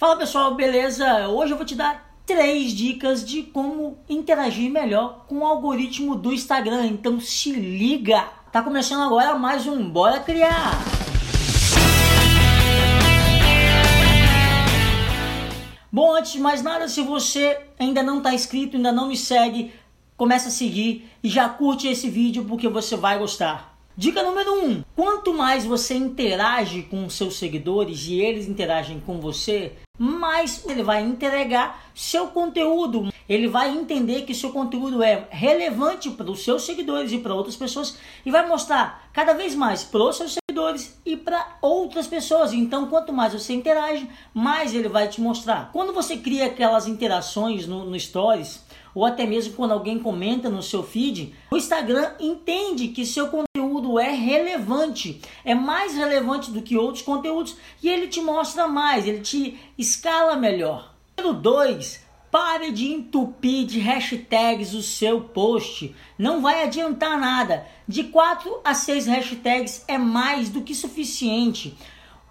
Fala 0.00 0.16
pessoal, 0.16 0.54
beleza? 0.54 1.28
Hoje 1.28 1.52
eu 1.52 1.58
vou 1.58 1.66
te 1.66 1.74
dar 1.74 2.16
três 2.24 2.72
dicas 2.72 3.22
de 3.22 3.42
como 3.42 3.98
interagir 4.08 4.70
melhor 4.70 5.26
com 5.28 5.40
o 5.40 5.44
algoritmo 5.44 6.16
do 6.16 6.32
Instagram. 6.32 6.86
Então 6.86 7.20
se 7.20 7.52
liga! 7.52 8.24
Tá 8.50 8.62
começando 8.62 9.02
agora 9.02 9.34
mais 9.34 9.66
um 9.66 9.90
Bora 9.90 10.18
Criar! 10.20 10.72
Bom, 15.92 16.14
antes 16.14 16.32
de 16.32 16.40
mais 16.40 16.62
nada, 16.62 16.88
se 16.88 17.02
você 17.02 17.60
ainda 17.78 18.02
não 18.02 18.18
está 18.18 18.32
inscrito, 18.32 18.78
ainda 18.78 18.92
não 18.92 19.06
me 19.06 19.18
segue, 19.18 19.70
começa 20.16 20.48
a 20.48 20.50
seguir 20.50 21.10
e 21.22 21.28
já 21.28 21.46
curte 21.46 21.86
esse 21.86 22.08
vídeo 22.08 22.46
porque 22.46 22.70
você 22.70 22.96
vai 22.96 23.18
gostar. 23.18 23.69
Dica 24.00 24.22
número 24.22 24.64
1: 24.64 24.66
um, 24.66 24.84
quanto 24.96 25.34
mais 25.34 25.66
você 25.66 25.92
interage 25.92 26.84
com 26.84 27.10
seus 27.10 27.36
seguidores 27.36 28.06
e 28.06 28.18
eles 28.18 28.48
interagem 28.48 28.98
com 28.98 29.20
você, 29.20 29.74
mais 29.98 30.64
ele 30.66 30.82
vai 30.82 31.02
entregar 31.02 31.92
seu 31.94 32.28
conteúdo. 32.28 33.12
Ele 33.28 33.46
vai 33.46 33.68
entender 33.68 34.22
que 34.22 34.34
seu 34.34 34.52
conteúdo 34.52 35.02
é 35.02 35.28
relevante 35.28 36.08
para 36.08 36.30
os 36.30 36.42
seus 36.42 36.62
seguidores 36.62 37.12
e 37.12 37.18
para 37.18 37.34
outras 37.34 37.56
pessoas 37.56 37.98
e 38.24 38.30
vai 38.30 38.48
mostrar 38.48 39.10
cada 39.12 39.34
vez 39.34 39.54
mais 39.54 39.84
para 39.84 40.02
os 40.02 40.16
seus 40.16 40.32
seguidores 40.32 40.98
e 41.04 41.14
para 41.14 41.58
outras 41.60 42.06
pessoas. 42.06 42.54
Então, 42.54 42.88
quanto 42.88 43.12
mais 43.12 43.34
você 43.34 43.52
interage, 43.52 44.08
mais 44.32 44.74
ele 44.74 44.88
vai 44.88 45.08
te 45.08 45.20
mostrar. 45.20 45.70
Quando 45.74 45.92
você 45.92 46.16
cria 46.16 46.46
aquelas 46.46 46.88
interações 46.88 47.66
no, 47.66 47.84
no 47.84 48.00
Stories, 48.00 48.64
ou 48.94 49.04
até 49.04 49.26
mesmo 49.26 49.52
quando 49.52 49.72
alguém 49.72 49.98
comenta 49.98 50.48
no 50.48 50.62
seu 50.62 50.82
feed, 50.82 51.34
o 51.50 51.56
Instagram 51.58 52.14
entende 52.18 52.88
que 52.88 53.04
seu 53.04 53.26
conteúdo 53.26 53.49
é 53.98 54.10
relevante, 54.10 55.20
é 55.44 55.54
mais 55.54 55.96
relevante 55.96 56.50
do 56.50 56.62
que 56.62 56.76
outros 56.76 57.02
conteúdos 57.02 57.56
e 57.82 57.88
ele 57.88 58.08
te 58.08 58.20
mostra 58.20 58.68
mais, 58.68 59.06
ele 59.06 59.20
te 59.20 59.58
escala 59.76 60.36
melhor. 60.36 60.94
Número 61.16 61.34
2, 61.34 62.00
pare 62.30 62.70
de 62.70 62.92
entupir 62.92 63.66
de 63.66 63.80
hashtags 63.80 64.72
o 64.74 64.82
seu 64.82 65.20
post. 65.22 65.94
Não 66.18 66.40
vai 66.40 66.62
adiantar 66.62 67.18
nada. 67.18 67.66
De 67.86 68.04
4 68.04 68.60
a 68.64 68.72
6 68.72 69.06
hashtags 69.06 69.84
é 69.88 69.98
mais 69.98 70.48
do 70.48 70.62
que 70.62 70.74
suficiente. 70.74 71.76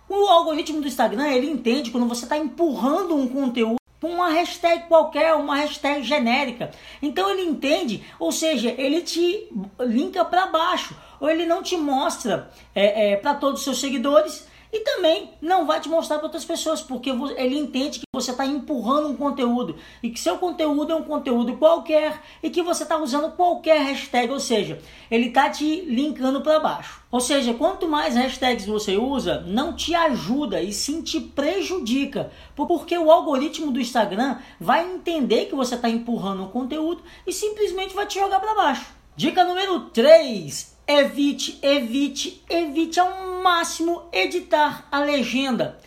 O 0.07 0.27
algoritmo 0.27 0.81
do 0.81 0.87
Instagram, 0.87 1.27
ele 1.27 1.49
entende 1.49 1.91
quando 1.91 2.07
você 2.07 2.23
está 2.23 2.37
empurrando 2.37 3.15
um 3.15 3.27
conteúdo 3.27 3.79
uma 4.01 4.29
hashtag 4.29 4.87
qualquer, 4.87 5.35
uma 5.35 5.55
hashtag 5.55 6.03
genérica. 6.03 6.71
Então 7.01 7.29
ele 7.29 7.43
entende, 7.43 8.03
ou 8.17 8.31
seja, 8.31 8.73
ele 8.77 9.01
te 9.01 9.47
linka 9.79 10.23
para 10.23 10.47
baixo, 10.47 10.95
ou 11.19 11.29
ele 11.29 11.45
não 11.45 11.61
te 11.61 11.77
mostra 11.77 12.49
é, 12.73 13.11
é, 13.11 13.15
para 13.17 13.33
todos 13.33 13.59
os 13.59 13.63
seus 13.63 13.79
seguidores 13.79 14.47
e 14.71 14.81
também 14.81 15.31
não 15.41 15.65
vai 15.65 15.79
te 15.79 15.89
mostrar 15.89 16.17
para 16.17 16.27
outras 16.27 16.45
pessoas, 16.45 16.81
porque 16.81 17.09
ele 17.09 17.57
entende 17.57 17.99
que 17.99 18.05
você 18.13 18.31
está 18.31 18.45
empurrando 18.45 19.07
um 19.09 19.15
conteúdo 19.15 19.75
e 20.01 20.11
que 20.11 20.19
seu 20.19 20.37
conteúdo 20.37 20.91
é 20.91 20.95
um 20.95 21.03
conteúdo 21.03 21.57
qualquer 21.57 22.21
e 22.43 22.49
que 22.51 22.61
você 22.61 22.83
está 22.83 22.97
usando 22.97 23.31
qualquer 23.31 23.81
hashtag, 23.81 24.31
ou 24.31 24.39
seja, 24.39 24.79
ele 25.09 25.27
está 25.27 25.49
te 25.49 25.81
linkando 25.81 26.41
para 26.41 26.59
baixo. 26.59 27.01
Ou 27.11 27.19
seja, 27.19 27.55
quanto 27.55 27.87
mais 27.87 28.15
hashtags 28.15 28.67
você 28.67 28.95
usa, 28.95 29.41
não 29.41 29.75
te 29.75 29.95
ajuda 29.95 30.61
e 30.61 30.71
sim 30.71 31.01
te 31.01 31.19
prejudica, 31.19 32.31
porque 32.55 32.95
o 32.95 33.11
algoritmo 33.11 33.71
do 33.71 33.81
Instagram 33.81 34.37
vai 34.59 34.85
entender 34.85 35.47
que 35.47 35.55
você 35.55 35.73
está 35.73 35.89
empurrando 35.89 36.43
um 36.43 36.49
conteúdo 36.49 37.01
e 37.25 37.33
simplesmente 37.33 37.95
vai 37.95 38.05
te 38.05 38.19
jogar 38.19 38.39
para 38.39 38.53
baixo. 38.53 38.85
Dica 39.15 39.43
número 39.43 39.81
3 39.89 40.78
evite, 40.89 41.59
evite, 41.61 42.43
evite 42.49 42.99
ao 42.99 43.43
máximo 43.43 44.09
editar 44.11 44.87
a 44.91 44.99
legenda. 44.99 45.79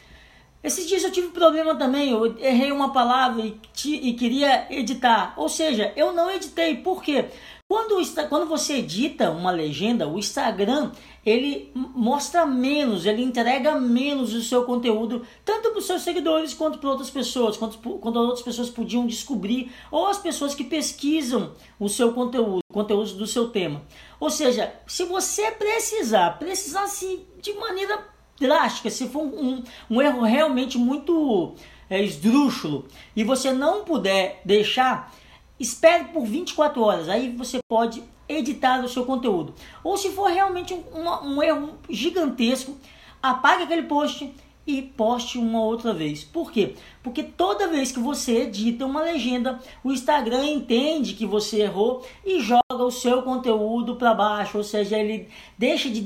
Esses 0.62 0.86
dias 0.86 1.03
eu 1.03 1.11
tive 1.11 1.28
problema 1.31 1.75
também, 1.75 2.12
eu 2.12 2.39
errei 2.39 2.70
uma 2.70 2.92
palavra 2.92 3.45
e, 3.45 3.58
e 3.84 4.12
queria 4.14 4.69
editar. 4.70 5.34
Ou 5.36 5.48
seja, 5.48 5.92
eu 5.97 6.12
não 6.12 6.30
editei. 6.30 6.77
Por 6.77 7.03
quê? 7.03 7.25
Quando, 7.73 7.97
quando 8.28 8.47
você 8.47 8.75
edita 8.75 9.31
uma 9.31 9.51
legenda, 9.51 10.07
o 10.07 10.19
Instagram 10.19 10.92
ele 11.24 11.73
mostra 11.74 12.45
menos, 12.45 13.07
ele 13.07 13.23
entrega 13.23 13.80
menos 13.80 14.35
o 14.35 14.42
seu 14.42 14.64
conteúdo, 14.64 15.23
tanto 15.42 15.70
para 15.70 15.79
os 15.79 15.86
seus 15.86 16.02
seguidores 16.02 16.52
quanto 16.52 16.77
para 16.77 16.91
outras 16.91 17.08
pessoas, 17.08 17.57
quanto, 17.57 17.79
quando 17.79 18.17
outras 18.17 18.42
pessoas 18.42 18.69
podiam 18.69 19.07
descobrir, 19.07 19.73
ou 19.91 20.07
as 20.07 20.19
pessoas 20.19 20.55
que 20.55 20.64
pesquisam 20.64 21.55
o 21.80 21.89
seu 21.89 22.13
conteúdo, 22.13 22.61
conteúdo 22.70 23.14
do 23.14 23.27
seu 23.27 23.48
tema. 23.48 23.80
Ou 24.20 24.29
seja, 24.29 24.70
se 24.86 25.07
você 25.07 25.51
precisar, 25.52 26.39
precisar 26.39 26.83
assim, 26.83 27.24
de 27.41 27.55
maneira 27.55 28.07
drástica, 28.39 28.91
se 28.91 29.08
for 29.08 29.23
um, 29.23 29.63
um 29.89 30.02
erro 30.02 30.20
realmente 30.20 30.77
muito 30.77 31.55
é, 31.89 32.05
esdrúxulo, 32.05 32.86
e 33.17 33.24
você 33.24 33.51
não 33.51 33.83
puder 33.83 34.42
deixar 34.45 35.11
Espere 35.58 36.05
por 36.05 36.24
24 36.24 36.83
horas, 36.83 37.08
aí 37.08 37.30
você 37.30 37.58
pode 37.68 38.02
editar 38.29 38.85
o 38.85 38.89
seu 38.89 39.05
conteúdo. 39.05 39.55
Ou 39.85 39.96
se 39.96 40.11
for 40.11 40.30
realmente 40.30 40.74
um, 40.74 41.29
um 41.29 41.42
erro 41.42 41.79
gigantesco, 41.89 42.77
apague 43.23 43.64
aquele 43.64 43.83
post 43.83 44.35
e 44.67 44.83
poste 44.83 45.39
uma 45.39 45.61
outra 45.62 45.92
vez. 45.92 46.23
Por 46.23 46.52
quê? 46.52 46.74
Porque 47.02 47.23
toda 47.23 47.68
vez 47.68 47.90
que 47.90 47.98
você 47.98 48.42
edita 48.42 48.86
uma 48.86 49.02
legenda, 49.02 49.61
o 49.83 49.90
Instagram 49.92 50.45
entende 50.46 51.14
que 51.14 51.27
você 51.27 51.62
errou 51.62 52.06
e 52.24 52.40
joga 52.40 52.62
o 52.70 52.90
seu 52.90 53.23
conteúdo 53.23 53.96
para 53.96 54.14
baixo, 54.14 54.58
ou 54.58 54.64
seja, 54.64 54.98
ele 54.98 55.28
deixa 55.58 55.90
de 55.90 56.00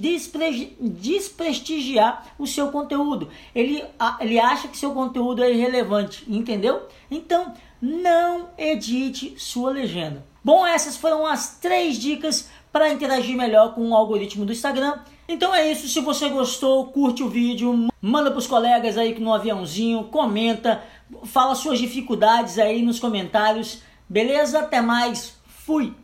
desprestigiar 0.80 2.34
o 2.38 2.46
seu 2.46 2.68
conteúdo. 2.68 3.28
Ele, 3.54 3.84
ele 4.20 4.38
acha 4.38 4.68
que 4.68 4.78
seu 4.78 4.92
conteúdo 4.92 5.42
é 5.42 5.52
irrelevante, 5.52 6.24
entendeu? 6.26 6.82
Então, 7.10 7.52
não 7.80 8.48
edite 8.56 9.34
sua 9.38 9.70
legenda. 9.70 10.24
Bom, 10.42 10.66
essas 10.66 10.96
foram 10.96 11.26
as 11.26 11.58
três 11.58 11.98
dicas 11.98 12.48
para 12.76 12.92
interagir 12.92 13.34
melhor 13.34 13.74
com 13.74 13.88
o 13.88 13.96
algoritmo 13.96 14.44
do 14.44 14.52
Instagram. 14.52 14.98
Então 15.26 15.54
é 15.54 15.72
isso, 15.72 15.88
se 15.88 15.98
você 16.00 16.28
gostou, 16.28 16.88
curte 16.88 17.22
o 17.22 17.28
vídeo, 17.28 17.88
manda 18.02 18.30
para 18.30 18.38
os 18.38 18.46
colegas 18.46 18.98
aí 18.98 19.18
no 19.18 19.32
aviãozinho, 19.32 20.04
comenta, 20.04 20.82
fala 21.24 21.54
suas 21.54 21.78
dificuldades 21.78 22.58
aí 22.58 22.82
nos 22.82 23.00
comentários. 23.00 23.80
Beleza? 24.06 24.58
Até 24.58 24.82
mais. 24.82 25.38
Fui. 25.46 25.94